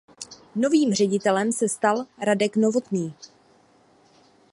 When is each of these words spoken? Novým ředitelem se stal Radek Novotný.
Novým 0.55 0.93
ředitelem 0.93 1.51
se 1.51 1.69
stal 1.69 2.05
Radek 2.19 2.55
Novotný. 2.55 3.13